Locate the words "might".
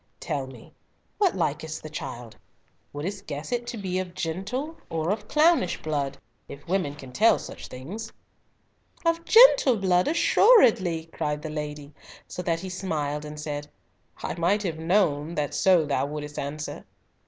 14.39-14.63